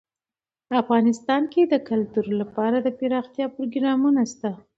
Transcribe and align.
افغانستان 0.81 1.41
کې 1.51 1.61
د 1.67 1.73
کلتور 1.89 2.25
لپاره 2.41 2.77
دپرمختیا 2.87 3.45
پروګرامونه 3.55 4.21
شته. 4.31 4.49